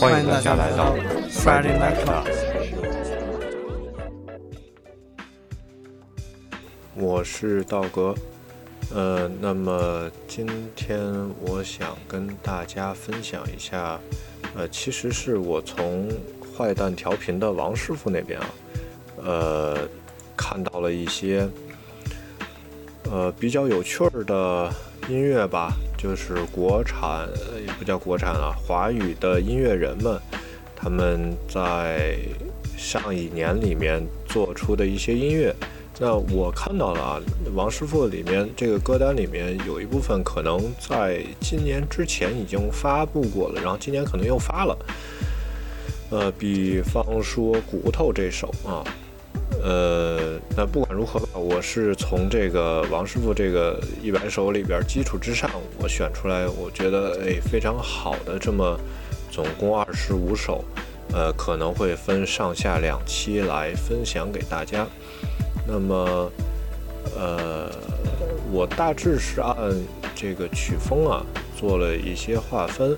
[0.00, 0.96] 欢迎大家来到
[1.28, 2.34] Friday Night Class。
[6.94, 8.14] 我是道格，
[8.94, 10.98] 呃，那么今天
[11.42, 14.00] 我想跟大家分享一下，
[14.56, 16.08] 呃，其实是我从
[16.56, 18.46] 坏蛋调频的王师傅那边啊，
[19.22, 19.76] 呃，
[20.34, 21.46] 看到了一些，
[23.10, 24.72] 呃，比较有趣儿的
[25.10, 27.28] 音乐吧，就是国产
[27.66, 30.18] 也不叫国产啊，华语的音乐人们，
[30.74, 32.16] 他们在
[32.78, 35.54] 上一年里面做出的一些音乐。
[35.98, 37.20] 那我看到了啊，
[37.54, 44.78] 王师傅里面这个歌单里面有一部分可能在今年之前已经发布过了，然后今年可能又发了。
[46.08, 48.82] 呃，比方说《骨头》这首啊，
[49.62, 58.78] 呃，那不管如何吧，我是从这个王师傅这个一百首里边基础之上，我选出来，我觉得哎非常好的这么
[59.30, 60.64] 总共二十五首，
[61.12, 64.86] 呃，可能会分上下两期来分享给大家。
[65.68, 66.32] 那么，
[67.14, 67.70] 呃，
[68.50, 69.56] 我大致是按
[70.14, 71.24] 这个曲风啊
[71.54, 72.96] 做了一些划分。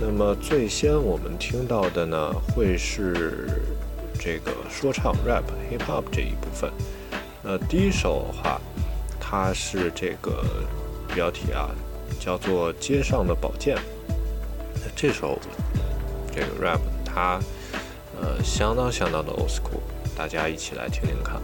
[0.00, 3.62] 那么最先我们听到的呢，会是
[4.22, 6.70] 这个说唱 rap hip hop 这一部分。
[7.42, 8.60] 呃，第一首的话，
[9.18, 10.44] 它是这个
[11.14, 11.70] 标题啊，
[12.20, 13.74] 叫做《街上的宝剑》。
[14.94, 15.38] 这首
[16.30, 17.40] 这个 rap 它
[18.20, 19.80] 呃相当相当的 old school，
[20.14, 21.40] 大家一起来听听看。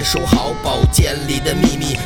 [0.00, 1.52] 收好宝剑里的，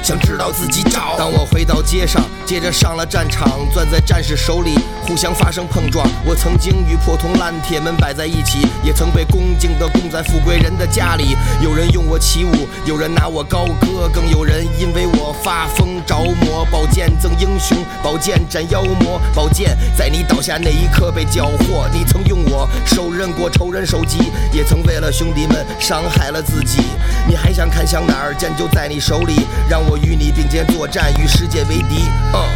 [0.06, 1.16] 想知道自己找。
[1.18, 6.08] 当我回到街上，接着上了战场，攥在战士手里，互相发生碰撞。
[6.24, 11.36] 我曾经与破铜烂铁们摆在一起，也曾被恭敬地供在富贵人的家里。
[11.60, 16.64] 有人用我起舞，有人拿我高歌，更有人因为我发疯着魔。
[16.70, 21.88] 宝剑赠英雄，宝剑斩妖魔，宝剑在你倒下那一刻被缴获。
[21.92, 26.84] 你曾用我手刃过仇人首级，也曾为了兄弟们伤害了自己。
[27.26, 27.84] 你还想看？
[27.84, 32.04] 向哪儿剑就在你手里，让我与你并肩作战，与世界为敌。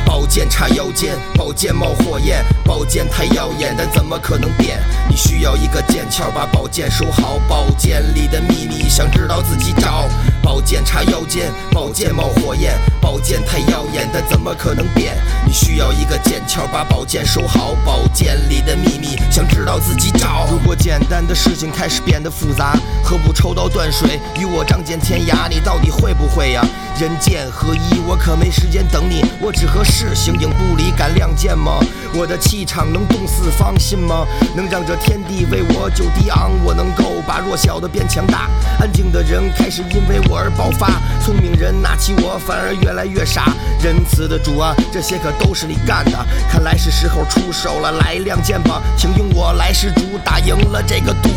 [0.04, 4.78] 宝剑插腰间，宝剑冒火焰，宝剑太耀眼，但怎么可能变？
[5.08, 7.38] 你需要一个剑鞘，把宝剑收好。
[7.48, 10.08] 宝剑里的秘密，想知道自己找。
[10.42, 15.16] 宝剑插腰间，宝剑冒火焰，宝剑太耀眼，但怎么可能变？
[15.46, 17.74] 你需要一个剑鞘，把宝剑收好。
[17.84, 20.46] 宝剑里的秘密，想知道自己找。
[20.50, 25.20] 如果简单的事情开始变得复杂，何不抽刀断水，与我仗剑天？
[25.26, 26.64] 涯，你到底会不会呀？
[27.00, 29.24] 人剑合一，我可没时间等你。
[29.40, 31.80] 我只合适，形影不离，敢亮剑吗？
[32.12, 34.26] 我的气场能动四方，信吗？
[34.54, 38.50] 能让这天地为我就低昂，我能够把弱小的变强大。
[38.78, 43.50] 安静的人开始因为我而爆发，聪明人拿起我反而越来越傻。
[43.82, 51.30] 仁慈的主啊，这些可都是你干的，看来是时候出手了，来亮剑吧，请用我来施主，打赢了这个赌。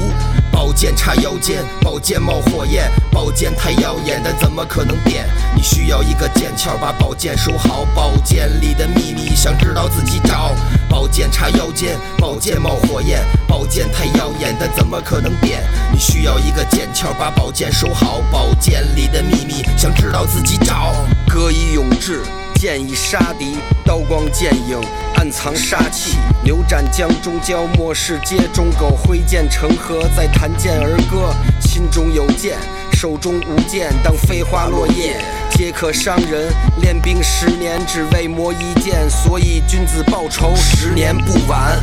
[0.53, 5.25] 宝剑插腰间，宝剑冒火焰，宝剑太耀眼，但怎么可能变？
[5.55, 7.85] 你需要一个剑鞘，把宝剑收好。
[7.95, 10.55] 宝剑里的秘密，想知道自己找。
[10.87, 15.63] 宝剑插腰间，宝剑冒火焰，宝剑太耀眼，但怎么可能变？
[15.91, 18.21] 你需要一个剑鞘，把宝剑收好。
[18.31, 20.93] 宝剑里的秘密，想知道自己找。
[21.27, 22.21] 歌以咏志。
[22.63, 24.79] 剑已杀敌，刀光剑影，
[25.15, 26.15] 暗藏杀气。
[26.45, 31.35] 牛斩江中蛟，末世街中狗，挥剑成河，再弹剑而歌。
[31.59, 32.57] 心中有剑，
[32.93, 35.19] 手中无剑，当飞花落叶，
[35.51, 36.53] 皆可伤人。
[36.79, 41.77] 练兵十年，只为磨一剑，所以君子报仇，十年不晚。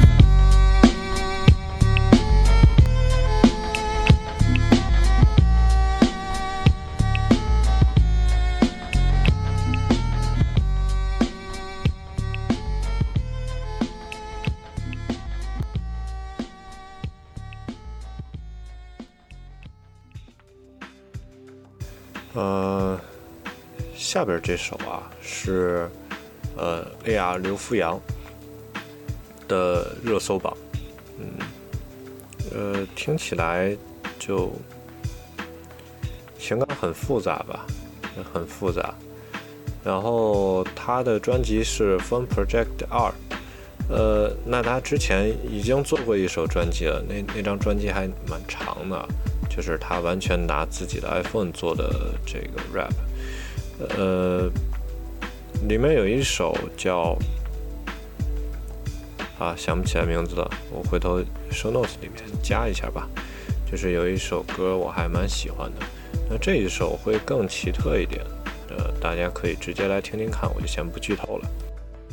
[24.21, 25.89] 下边这首啊是
[26.55, 27.39] 呃 A.R.
[27.39, 27.99] 刘福阳
[29.49, 30.55] 的热搜榜，
[31.19, 31.27] 嗯，
[32.53, 33.75] 呃，听起来
[34.19, 34.53] 就
[36.39, 37.65] 情感很复杂吧，
[38.31, 38.95] 很复杂。
[39.83, 43.11] 然后他的专辑是 Fun Project 二，
[43.89, 49.09] 呃，那他之前已经做过一首专辑了，那那张专辑还蛮长的。
[49.49, 52.93] 就是他完全拿自己的 iPhone 做的这个 rap，
[53.97, 54.51] 呃，
[55.69, 57.17] 里面有一首叫
[59.39, 63.09] 啊，想不起来名字了，我回头 show notes 里面加一下吧。
[63.71, 65.87] 就是有一首歌我还蛮喜欢的，
[66.29, 68.21] 那这一首会更奇特一点，
[68.69, 71.30] 呃，大家可以直接来听听看，我就先不剧透。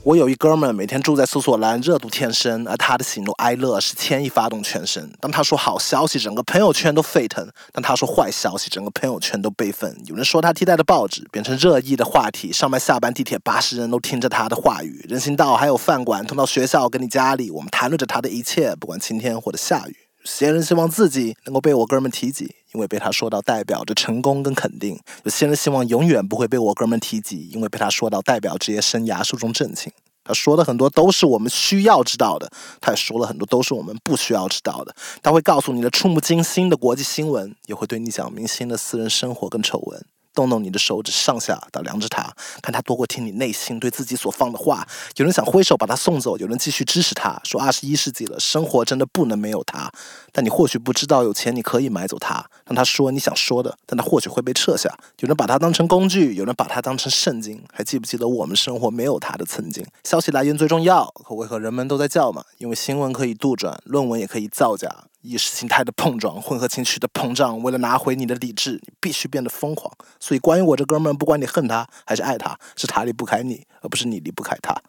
[0.07, 5.11] 我有一哥们，每天住在苏索兰，热度天生，而他的喜怒哀乐是牵一发动全身。
[5.19, 7.43] 当他说好消息，整个朋友圈都沸腾；
[7.73, 9.93] 当他说坏消息，整个朋友圈都悲愤。
[10.05, 15.05] 有人说他替代的报纸变成热议的话题，上班下班地铁巴士人都听着他的话语。
[15.09, 20.06] 人行道还有饭馆，通到学校跟你家里，我们谈论着他的一切，不管晴天或者下雨。
[20.27, 29.91] 有些人希望自己能够被我哥们提及，因为被他说到代表着成功跟肯定；有些人希望永远不会被我哥们提及，因为被他说到代表职业生涯寿终正寝。
[30.25, 32.51] 他说的很多都是我们需要知道的，
[32.81, 34.93] 他也说了很多都是我们不需要知道的。
[35.23, 40.05] 他会告诉你的触目惊心的国际新闻，也会对你讲明星的私人生活跟丑闻。
[40.37, 42.31] 动动你的手指上下打量着他，
[42.61, 44.87] 看他多过听你内心对自己所放的话。
[45.15, 49.91] 有人想挥手把他送走，有人继续支持他，说二十一世纪了，生活真的不能没有他。
[50.37, 54.87] 但你或许不知道，有钱你可以买走他，让他说你想说的，但他或许会被撤下。
[55.17, 57.59] 有人把它当成工具，有人把它当成圣经。
[57.73, 59.83] 还记不记得我们生活没有他的曾经？
[60.03, 62.43] 消息来源最重要，可为何人们都在叫嘛？
[62.59, 65.05] 因为新闻可以杜撰，论文也可以造假。
[65.23, 69.91] 意识形态的碰撞，混合情绪的膨胀，为了拿回你的理智，你必须变得疯狂。
[70.19, 74.79] 所以，关于我这哥们，不管你恨他还是爱他，是他离不开你，而不是你离不开他。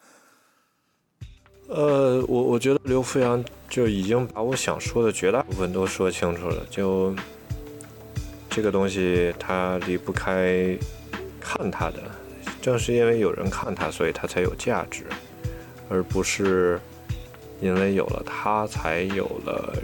[1.69, 6.65] 呃，我我觉得刘富阳就已经把我想说的绝大部分都说清楚了。
[6.67, 7.15] 就
[8.49, 10.75] 这个东西，他离不开
[11.39, 11.99] 看他的，
[12.59, 15.05] 正是因为有人看他，所以他才有价值，
[15.89, 16.81] 而不是
[17.61, 19.75] 因为有了他才有了。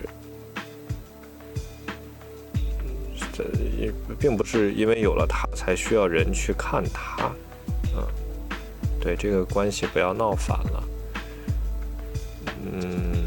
[3.31, 3.43] 这
[3.79, 7.31] 也并不是因为有了他才需要人去看他，
[7.95, 8.03] 嗯，
[8.99, 10.83] 对这个关系不要闹反了，
[12.71, 13.25] 嗯，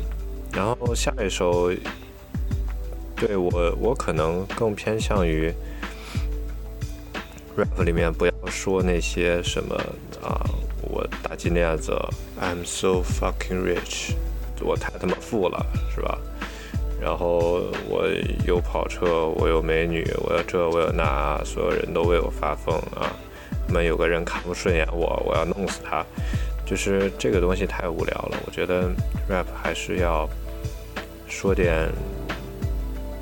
[0.52, 1.70] 然后下一首，
[3.16, 3.50] 对我
[3.80, 5.52] 我可能更偏向于
[7.56, 9.74] rap 里面不要说那些什么
[10.22, 10.48] 啊，
[10.82, 11.92] 我大金链子
[12.40, 14.14] ，I'm so fucking rich，
[14.60, 15.64] 我太他妈富了，
[15.94, 16.18] 是吧？
[17.00, 18.08] 然后我
[18.44, 23.14] 有跑车，我有美女，我有这，我有那，所有人都为我发疯啊！
[23.68, 26.04] 那么有个人看不顺眼我，我要弄死他，
[26.68, 28.38] 就是这个东西太无聊了。
[28.44, 28.90] 我觉得
[29.28, 30.28] rap 还是要
[31.28, 31.88] 说点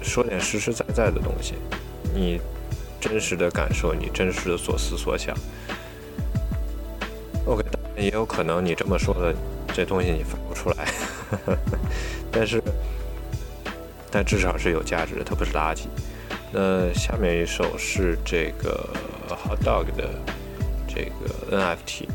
[0.02, 1.54] 说点实实在在的东西，
[2.14, 2.40] 你
[3.00, 5.36] 真实的感受，你真实的所思所想。
[7.44, 9.34] OK，当然也有可能你这么说的
[9.72, 10.88] 这东西你发不出来，
[12.32, 12.62] 但是。
[14.08, 15.88] 但至少是有价值的，它不是垃圾。
[16.50, 18.88] 那下面一首是这个
[19.28, 20.08] Hot Dog 的
[20.88, 22.06] 这个 NFT。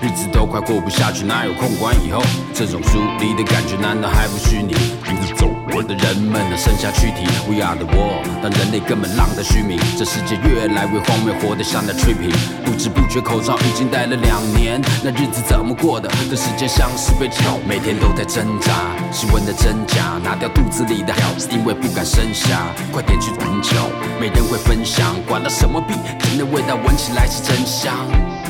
[0.00, 2.22] 日子都快过不下去，哪有空管以后？
[2.54, 4.74] 这种疏离的感觉难道还不虚拟？
[5.72, 9.78] 我的人们能剩下躯体，We are the world，但人类根本浪得虚名。
[9.96, 12.34] 这世界越来越荒谬，活得像在 trippin。
[12.64, 16.10] 不知不觉口罩已经戴了两年，那日子怎么过的？
[16.28, 18.72] 这世界像是被囚，每天都在挣扎。
[19.12, 22.66] 新闻的真假，拿掉肚子里的孩子，因为不敢生下。
[22.92, 23.76] 快点去寻求，
[24.20, 25.14] 没人会分享。
[25.26, 27.94] 管他什么币，真的味道闻起来是真香。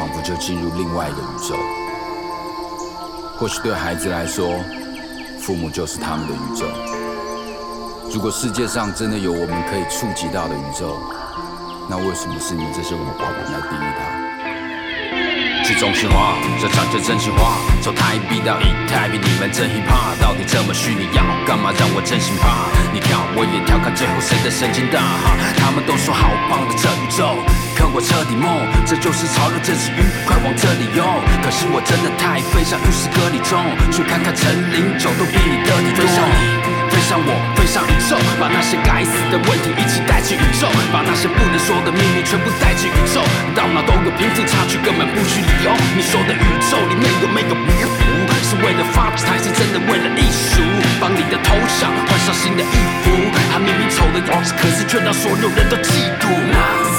[0.00, 1.54] 仿佛就进入另外一个宇宙。
[3.36, 4.48] 或许对孩子来说，
[5.38, 6.64] 父母就是他们的宇宙。
[8.10, 10.96] 如果世界上真的有我们可以触及到的宇宙，
[11.86, 14.29] 那为什么是你这些文化人来定义它？
[15.80, 17.56] 去中心化，这场就真心话。
[17.80, 21.08] 从台币到以太币，你们真 h i 到底这么虚拟？
[21.16, 22.68] 要干嘛让我真心怕？
[22.92, 25.32] 你跳我也跳，看最后谁的神经大哈？
[25.56, 27.34] 他们都说好棒的这宇宙。
[27.92, 28.46] 我彻底梦，
[28.84, 31.02] 这就是潮流，这是愉快往这里涌。
[31.42, 33.56] 可是我真的太飞，像与世隔离中，
[33.90, 36.79] 去看看陈林九都比你得体多。
[36.90, 43.22] 飞上，我，飞上宇宙，把那些该死的问题一起带进宇宙，把那些不能说的秘密全部带进宇宙。
[43.54, 45.70] 到哪都有贫富差距，根本不需理由。
[45.94, 47.98] 你说的宇宙里面有没有迷糊？
[48.42, 50.60] 是为了发财，还是真的为了艺术？
[51.00, 53.10] 帮你的头像换上新的衣服，
[53.52, 56.89] 他明明丑的要死，可是却让所有人都嫉妒。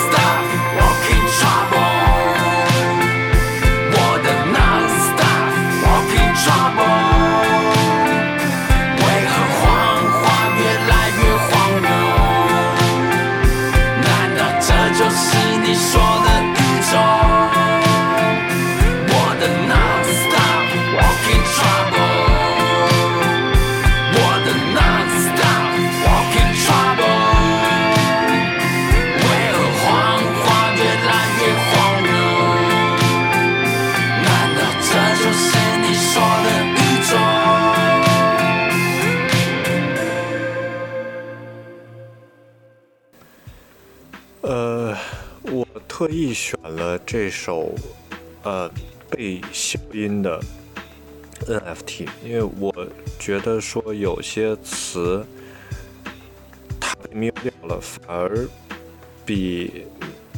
[46.34, 47.74] 选了这首
[48.44, 48.70] 呃
[49.10, 50.42] 被消音的
[51.46, 52.74] NFT，因为我
[53.20, 55.26] 觉得说有些词
[56.80, 58.48] 它被瞄掉了，反而
[59.26, 59.86] 比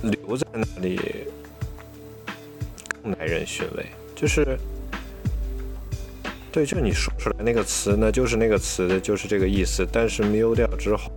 [0.02, 1.00] 留在那里
[3.02, 3.86] 更耐人寻味。
[4.16, 4.58] 就是，
[6.52, 11.12] 对，就你说出来那个词呢，就是那个词的，就是这个意思，但是瞄掉之后。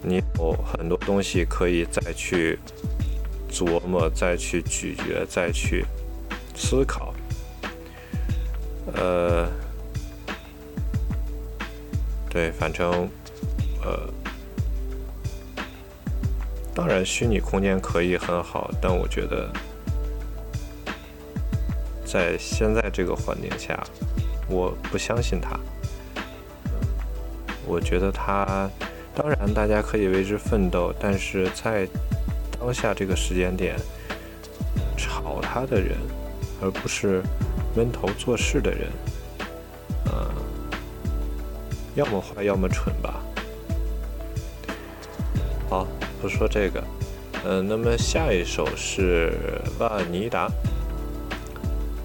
[0.00, 2.56] 你有很多东西可以再去
[3.58, 5.84] 琢磨、再去咀嚼、再去
[6.54, 7.12] 思考。
[8.94, 9.48] 呃，
[12.30, 13.08] 对，反正
[13.82, 14.08] 呃，
[16.72, 19.50] 当然虚拟空间可以很好，但我觉得
[22.04, 23.82] 在现在这个环境下，
[24.48, 25.58] 我不相信它。
[27.66, 28.70] 我觉得它。
[29.14, 31.88] 当然，大家可以为之奋斗，但是在
[32.60, 33.76] 当下这个时间点，
[34.96, 35.96] 炒他的人，
[36.60, 37.22] 而不是
[37.74, 38.88] 闷头做事的人，
[40.06, 40.30] 呃，
[41.94, 43.22] 要么坏，要么蠢吧。
[45.70, 45.86] 好，
[46.20, 46.84] 不说这个，
[47.44, 49.32] 嗯、那么下一首是
[49.78, 50.50] 瓦尼达，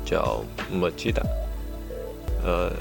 [0.05, 1.23] 叫莫吉达，
[2.43, 2.71] 呃，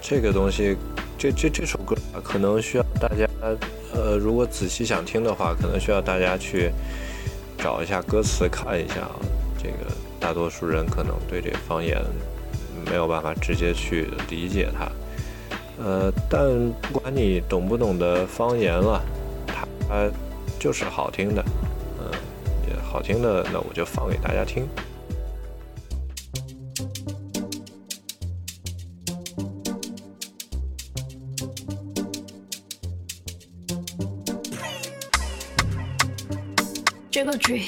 [0.00, 0.76] 这个东西。
[1.16, 3.24] 这这这首歌啊，可能需要大家，
[3.94, 6.70] 呃，如果仔细想听的话，可能需要大家去
[7.56, 9.16] 找一下歌词看一下啊。
[9.56, 11.98] 这个大多数人可能对这个方言
[12.86, 14.90] 没有办法直接去理解它，
[15.82, 16.42] 呃，但
[16.82, 19.00] 不管你懂不懂得方言了，
[19.46, 20.10] 它
[20.58, 21.42] 就是好听的，
[22.00, 22.10] 嗯、
[22.68, 24.68] 呃，好听的，那我就放给大家听。
[37.36, 37.64] 这个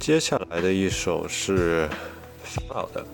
[0.00, 1.86] 接下来的一首是
[2.42, 3.06] 法老的，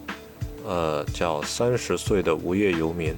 [0.64, 3.10] 呃，叫《三十岁的无业游民》。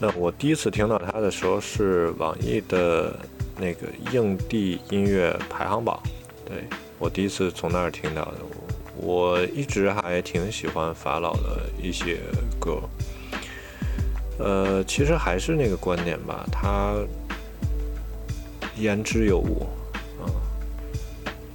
[0.00, 3.16] 那我第一次听到他的时候是网易的
[3.56, 6.02] 那个硬地音乐排行榜，
[6.44, 6.64] 对
[6.98, 8.38] 我第一次从那儿听到的。
[8.96, 12.18] 我一直还挺喜欢法老的一些
[12.58, 12.82] 歌，
[14.38, 16.96] 呃，其实还是那个观点吧，他
[18.76, 19.66] 言之有物，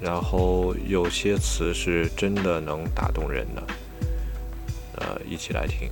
[0.06, 3.64] 然后有些词是真的能打动人的，
[4.98, 5.90] 呃，一起来听。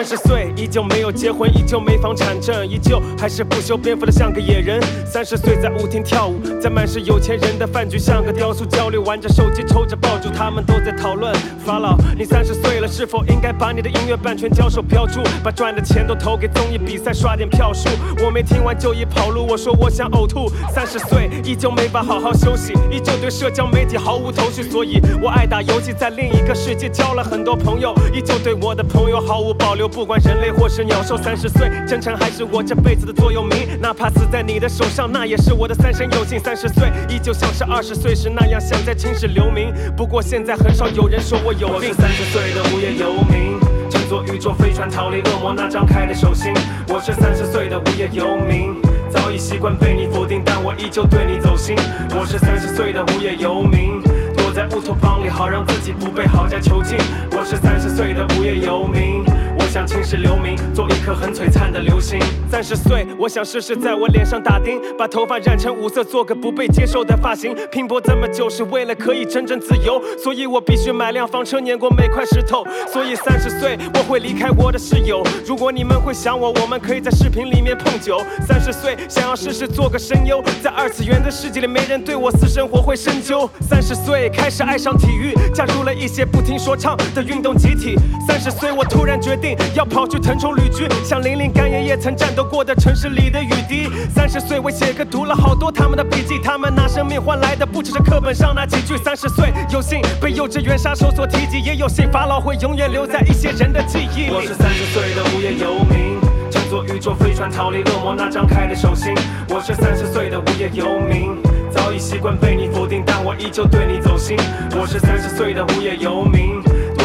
[0.00, 4.80] 三十岁依旧没有结婚，依旧没房产证，依旧还是不修边幅的像个野人。
[5.04, 11.34] 三十岁在舞厅跳舞，在满是有钱人的饭局像个雕塑，交流玩着手机，抽着爆竹，他们都在讨论。
[11.66, 17.90] 法老，你三十岁了，是否应该把你的音乐版权交手标注，把赚的钱都投给综艺比赛，刷点票数？
[18.24, 20.50] 我没听完就已跑路，我说我想呕吐。
[20.74, 31.16] 三十岁依旧没法好好休息，依旧对社交媒体毫无头绪，所以我爱打游戏，在另一个世界交了很多朋友，依旧对我的朋友毫无保留，不管人类或是鸟兽。
[31.20, 36.40] 三十岁，真诚还是我这辈子的座右铭，哪怕死在你的手上，那也是我的三生有幸。
[36.40, 41.76] 三十岁，依旧像是二十岁时那样想在青史留名，不过现在很少有人说我有病。
[41.76, 43.60] 我是三十岁的无业游民。
[43.90, 46.54] 乘坐宇宙飞船逃离恶魔那张开的手心。
[46.88, 48.74] 我是三十岁的无业游民，
[49.10, 51.76] 早已习惯被你否定，但我依旧对你走心。
[52.18, 54.00] 我是三十岁的无业游民，
[54.36, 56.96] 躲在乌托邦里，好让自己不被豪宅囚禁。
[57.32, 59.22] 我是三十岁的无业游民。
[59.70, 62.18] 想青史留名，做一颗很璀璨的流星。
[62.50, 67.54] 三十岁，我想试试在我脸上打钉，把头发染成五色，做个不被接受的发型。
[67.70, 72.66] 拼搏这么久是为了可以真正自由，所以我必须买辆房车，碾过每块石头。
[72.92, 75.22] 所以三十岁我会离开我的室友。
[75.46, 78.20] 如果你们会想我，我们可以在视频里面碰酒。
[78.44, 83.48] 三十岁想要试试做个声优，在二次元的世界里没人对我私生活会深究。
[83.60, 87.94] 三十岁开始爱上体育，加入了一些不听说唱的运动集体。
[88.26, 89.56] 三十岁我突然决定。
[89.74, 93.88] 要跑去腾冲旅居，像林林干爷爷曾战斗过的城市里的雨滴。
[94.14, 98.96] 三十岁我写歌读了好多他们的笔记，他们拿生命换来的不只是课本上那几句。
[98.96, 104.30] 三十岁有幸被幼稚园杀手所提及，也有幸法老会永远留在一些人的记忆里。
[104.32, 106.20] 我是三十岁的无业游民，
[106.50, 109.14] 乘坐宇宙飞船逃离恶魔那张开的手心。
[109.48, 111.36] 我是三十岁的无业游民。
[111.70, 114.36] 早已习惯被你否定，但我依旧对你走心。
[114.72, 116.60] 我是三十岁的无业游民。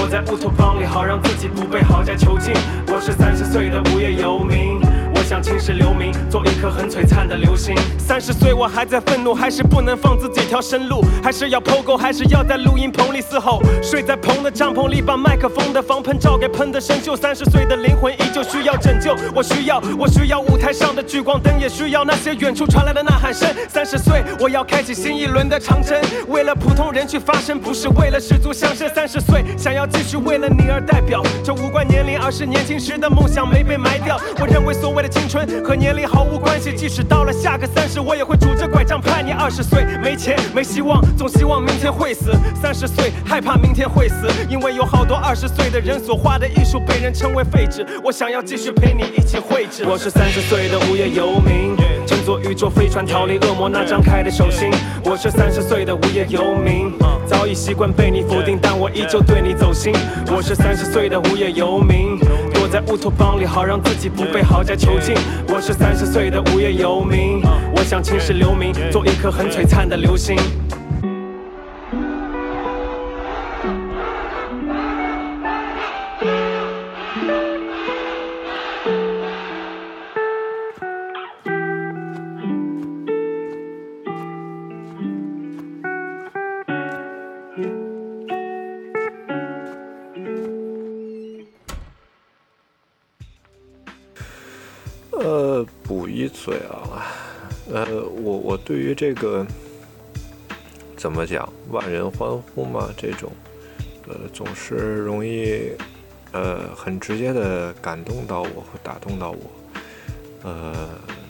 [0.06, 2.54] 躲在乌托邦里，好让自己不被豪宅囚禁。
[2.90, 4.80] 我是三十岁的无业游民，
[5.26, 7.76] 想青史留名，做一颗很璀璨的流星。
[7.98, 17.16] 三十岁我还在愤怒，还是不能放自己条生路，还是要 POGO，还是要在录音棚里嘶吼，睡在棚的帐篷里，把麦克风的防喷罩给喷得生锈。
[17.16, 23.50] 三十岁的灵魂依旧需要拯救，我需要，我需要舞台上的聚光灯，也需要那些远处传来的呐喊声。
[23.68, 28.88] 三十岁我要开启新一轮的长征，为了普通人去发声，不是为了世俗相声。
[28.94, 29.84] 三十岁想要。
[29.96, 34.20] 继续为了你而代表，这无关年龄，而是年轻时的梦想没被埋掉。
[34.42, 39.32] 我认为所谓的青春和年龄毫无关系，即使到了下个三十，我也会拄着拐杖盼你。
[39.32, 42.34] 二十岁没钱没希望，总希望明天会死。
[42.62, 47.86] 三十岁害怕明天会死，因为有好多二十岁的人所画的艺术被人称为废纸。
[48.04, 49.86] 我想要继续陪你一起绘制。
[49.88, 51.78] 我是三十岁的无业游民。
[52.06, 54.70] 乘坐宇宙飞船逃离恶魔那张开的手心。
[55.06, 56.92] 我是三十岁的无业游民，
[57.26, 59.94] 早已习惯被你否定，但我依旧对你走心。
[60.28, 62.20] 我是三十岁的无业游民，
[62.66, 65.14] 躲在乌托邦里，好让自己不被豪宅囚禁。
[65.50, 67.40] 我是三十岁的无业游民，
[67.76, 70.36] 我想青史留名，做一颗很璀璨的流星。
[98.66, 99.46] 对于这个
[100.98, 103.32] 怎么讲，万人欢呼嘛，这种，
[104.08, 105.72] 呃，总是容易，
[106.32, 109.52] 呃，很直接的感动到我和打动到我，
[110.42, 110.90] 呃，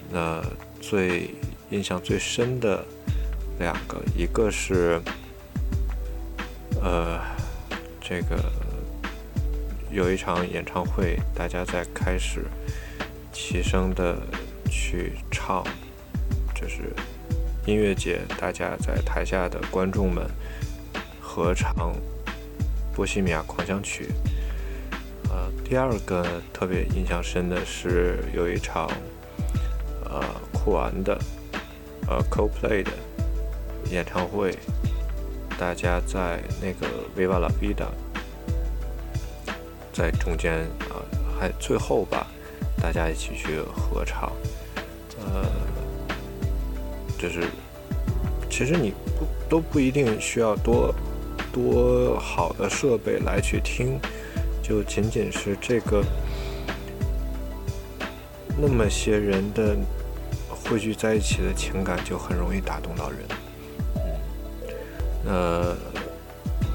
[0.09, 0.41] 那
[0.79, 1.29] 最
[1.71, 2.83] 印象最深的
[3.59, 5.01] 两个，一个是，
[6.81, 7.19] 呃，
[7.99, 8.39] 这个
[9.91, 12.45] 有一场演唱会，大家在开始。
[13.37, 14.15] 齐声的
[14.71, 15.61] 去唱，
[16.55, 16.93] 就是
[17.65, 20.23] 音乐节，大家在台下的观众们
[21.19, 21.73] 合唱
[22.95, 24.07] 《波西米亚狂想曲》。
[25.31, 26.23] 呃，第二个
[26.53, 28.87] 特别印象深的是有一场
[30.03, 30.23] 呃
[30.53, 31.19] 酷玩的
[32.07, 32.91] 呃 CoPlay 的
[33.89, 34.55] 演唱会，
[35.57, 37.87] 大家在那个 Viva La Vida
[39.91, 40.59] 在中间
[40.91, 41.01] 啊，
[41.39, 42.27] 还最后吧。
[42.79, 44.31] 大家一起去合唱，
[47.17, 47.47] 就是
[48.49, 50.93] 其实你不都不一定需要多
[51.51, 53.99] 多好的设备来去听，
[54.61, 56.03] 就仅仅是这个
[58.57, 59.75] 那么些人的
[60.49, 63.19] 汇聚在一起的情感，就很容易打动到人。
[65.27, 65.75] 嗯，那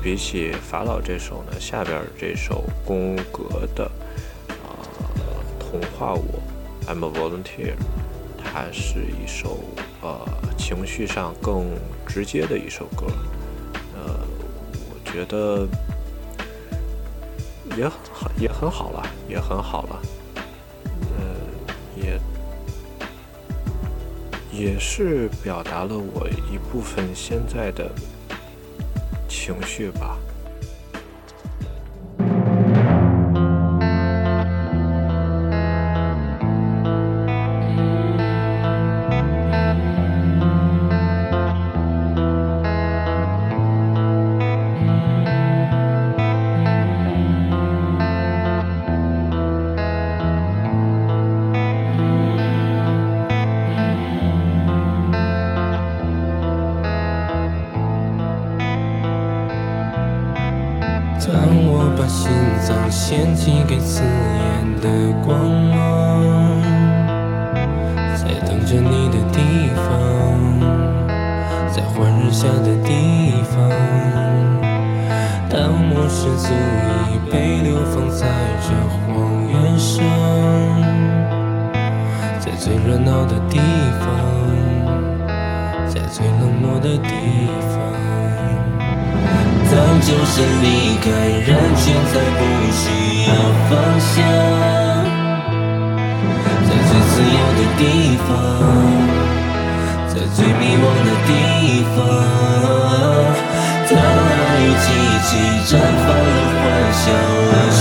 [0.02, 3.90] 比起法老这首呢，下边这首宫格的。
[5.60, 6.42] 童话我
[6.88, 7.74] ，I'm a volunteer。
[8.42, 9.60] 它是一首
[10.02, 11.66] 呃情绪上更
[12.06, 13.06] 直接的一首歌，
[13.94, 14.20] 呃，
[14.88, 15.66] 我觉得
[17.76, 20.02] 也很也很好了，也很好了，
[21.16, 21.22] 呃，
[21.96, 22.20] 也
[24.52, 27.90] 也是表达了我一部分现在的
[29.28, 30.18] 情绪吧。
[86.12, 87.08] 最冷漠的地
[87.70, 87.78] 方。
[89.70, 90.66] 当精神离
[91.00, 91.06] 开
[91.46, 92.40] 人群，才不
[92.72, 92.82] 需
[93.28, 93.30] 要
[93.68, 93.70] 方
[94.00, 94.10] 向。
[96.66, 97.82] 在最自由的地
[98.26, 98.28] 方，
[100.08, 101.30] 在最迷惘的地
[101.94, 101.98] 方，
[103.88, 104.84] 当爱与奇
[105.28, 105.30] 迹
[105.68, 107.02] 绽放了，欢笑
[107.50, 107.78] 了，失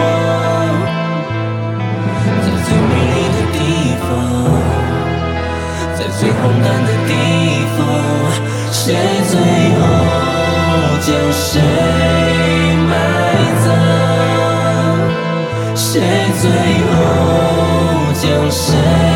[0.00, 0.02] 望。
[2.42, 3.56] 在最美丽的地
[4.02, 4.10] 方，
[5.94, 7.39] 在最荒诞的地方，
[8.70, 8.94] 谁
[9.30, 9.38] 最
[9.80, 9.82] 后？
[11.02, 11.60] 将谁
[12.88, 12.92] 埋
[13.64, 13.66] 葬？
[15.74, 15.90] 谁
[16.40, 16.44] 最
[16.90, 16.92] 后
[18.12, 19.09] 将谁？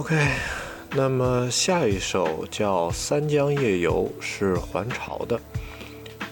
[0.00, 0.16] OK，
[0.92, 5.38] 那么下一首叫《三江夜游》，是还潮的。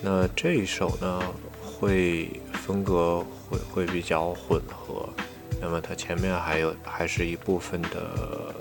[0.01, 1.23] 那这一首呢，
[1.61, 5.07] 会风格会会比较混合。
[5.61, 8.55] 那么它前面还有还是一部分的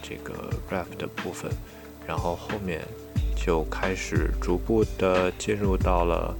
[0.00, 0.32] 这个
[0.70, 1.50] rap 的部分，
[2.06, 2.80] 然后后面
[3.34, 6.36] 就开始逐步的进入到了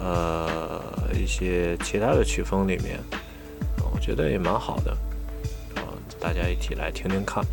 [0.00, 0.82] 呃
[1.14, 2.98] 一些其他的曲风里面，
[3.94, 4.92] 我觉得也蛮好的。
[6.18, 7.44] 大家一起来听听看。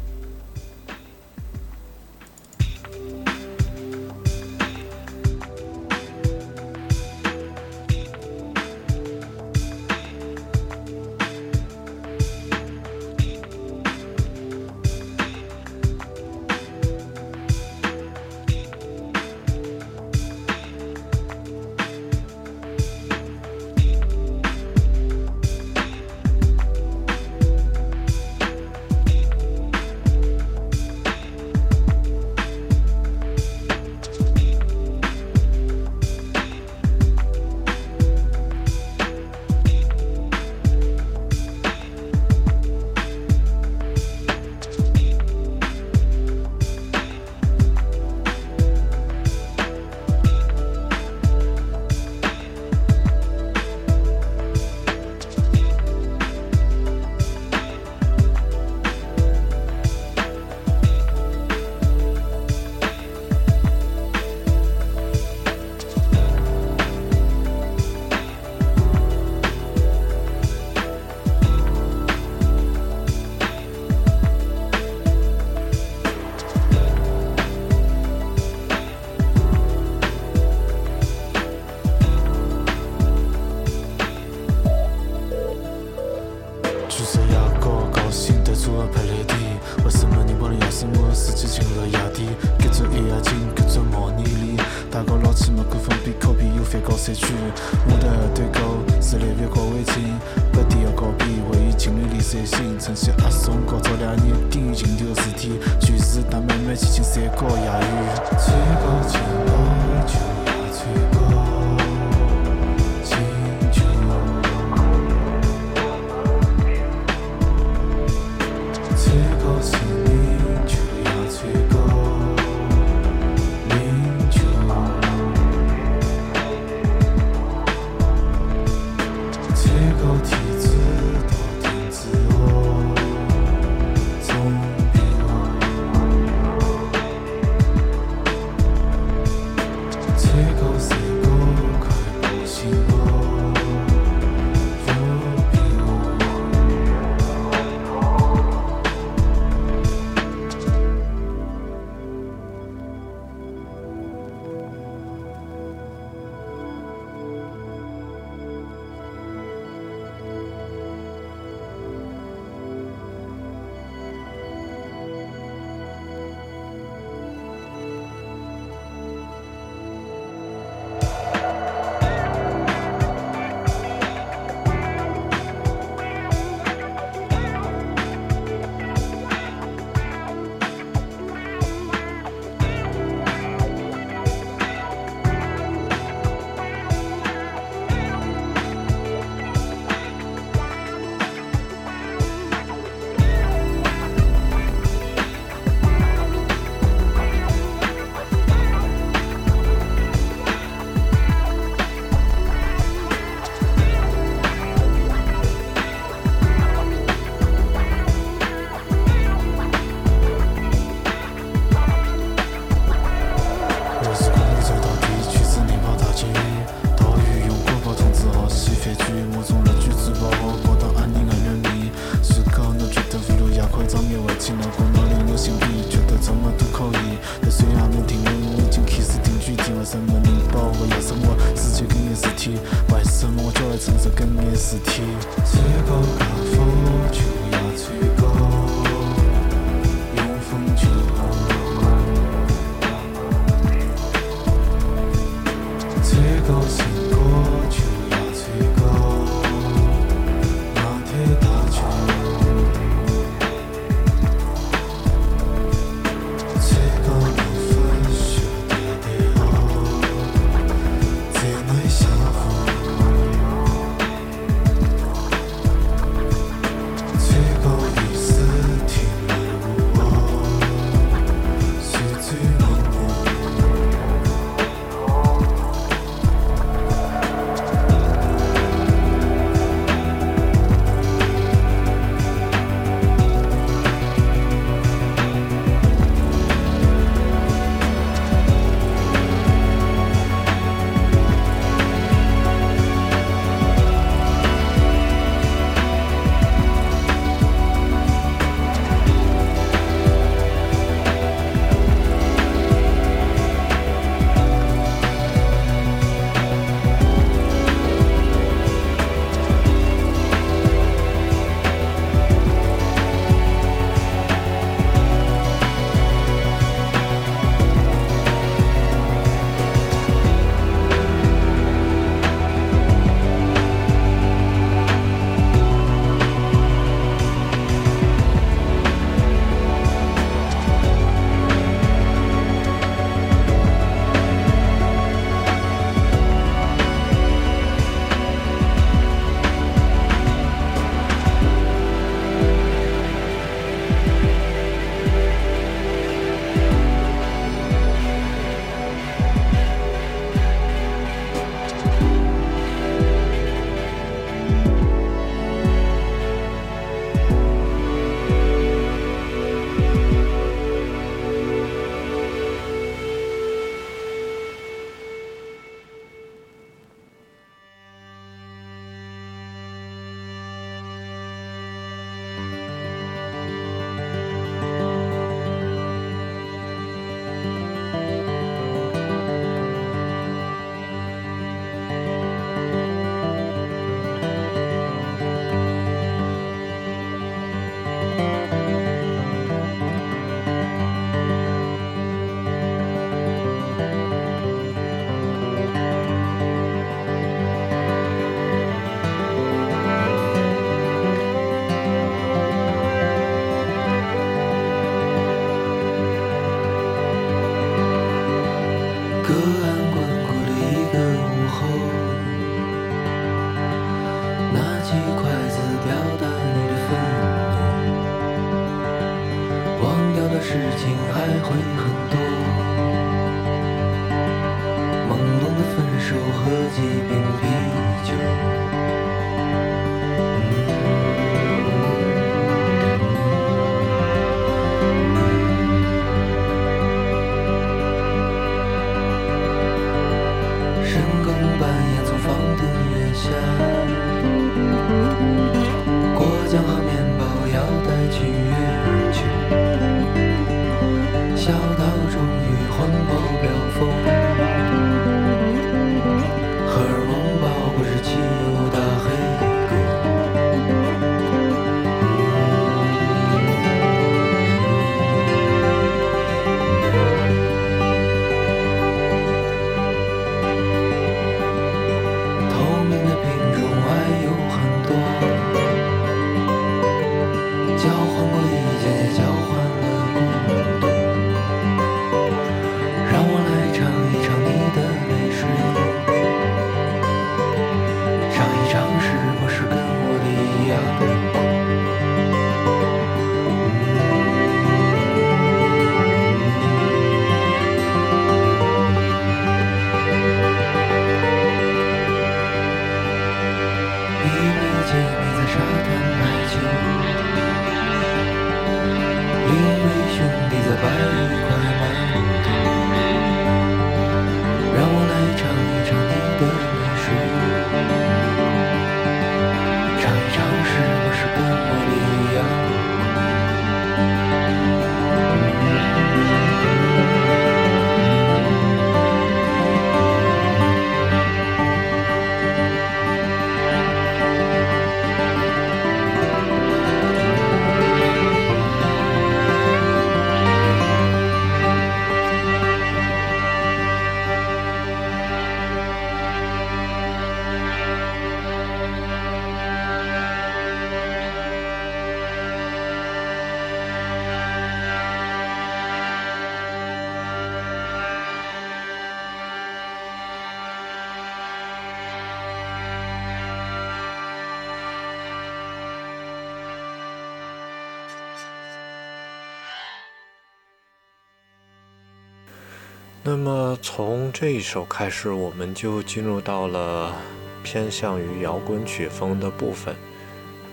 [574.43, 577.15] 这一首开始，我们就进入到了
[577.63, 579.95] 偏向于摇滚曲风的部分。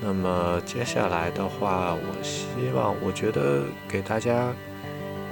[0.00, 4.52] 那么接下来的话，我希望，我觉得给大家，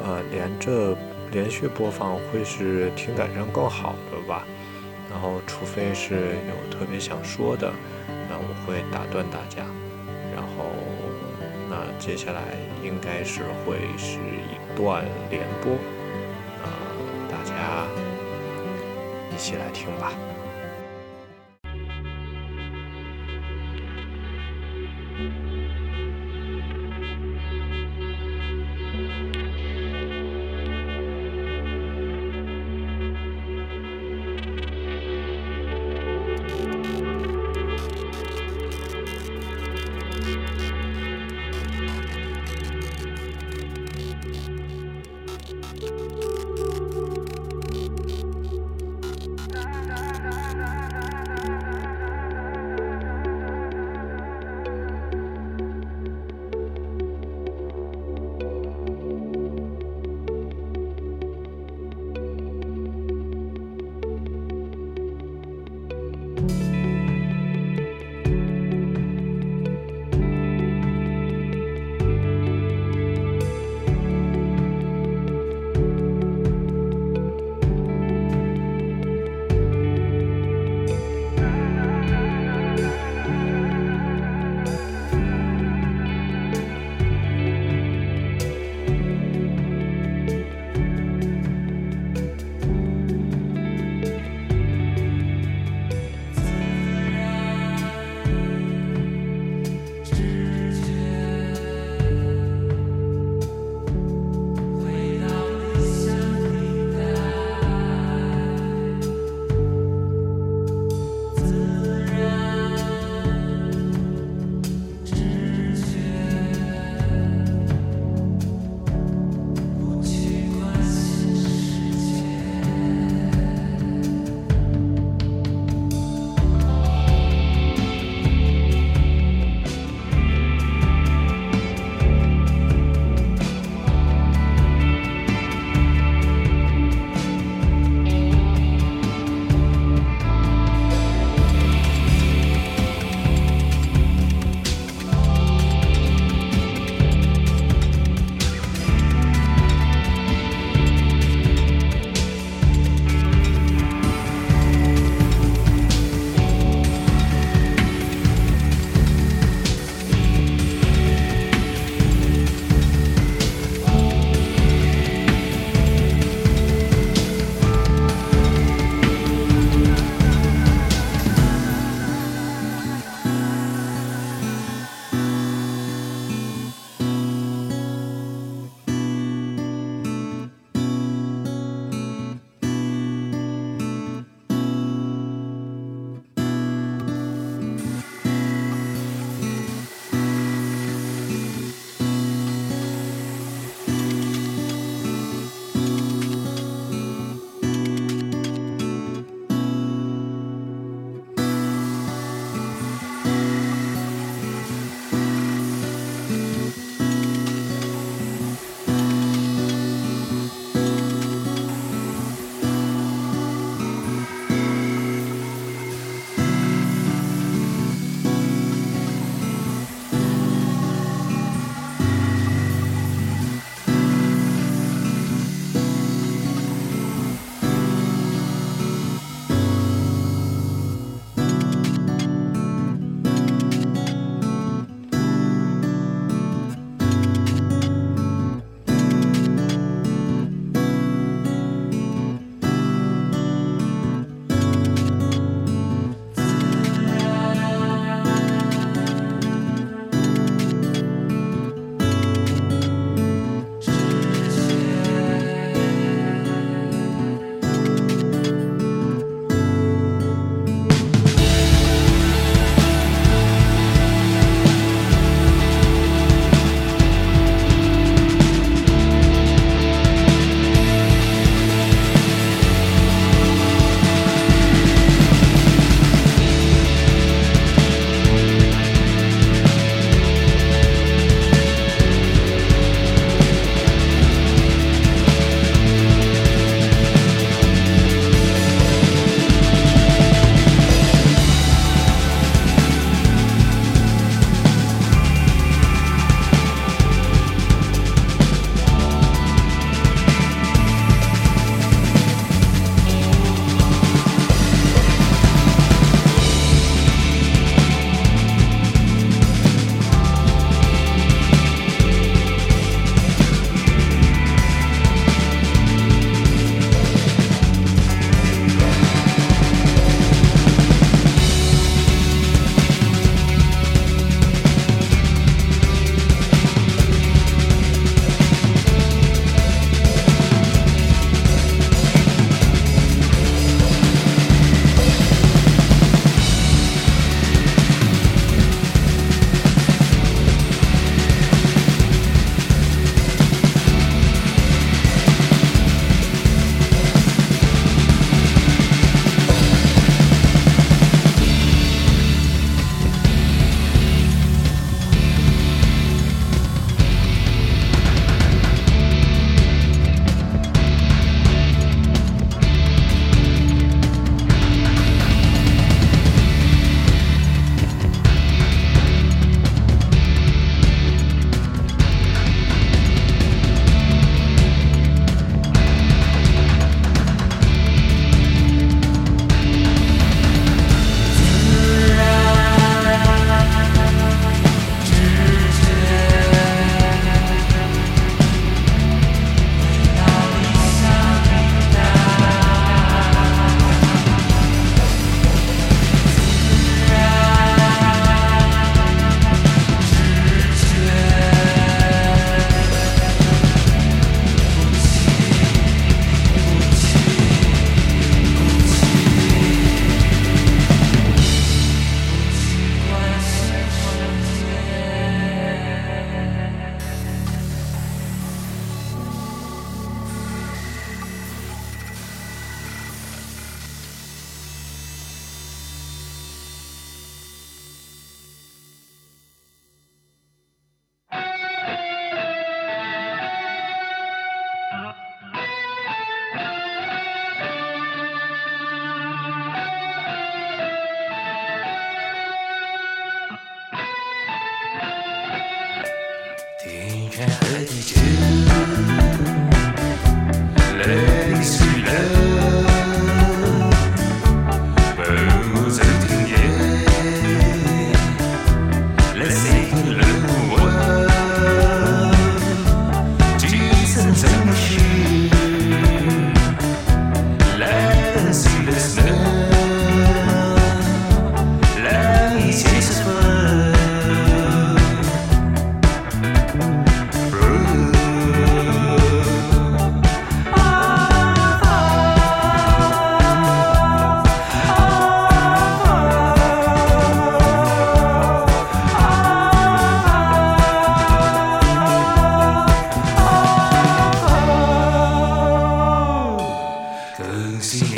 [0.04, 0.96] 呃，连着
[1.32, 4.46] 连续播放会是听感上更好的吧。
[5.10, 6.14] 然后，除非是
[6.46, 7.72] 有特别想说的，
[8.06, 9.64] 那我会打断大家。
[10.32, 10.70] 然后，
[11.68, 12.42] 那接下来
[12.84, 15.76] 应该是会是一段连播。
[19.38, 20.12] 一起来听吧。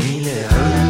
[0.00, 0.89] Mille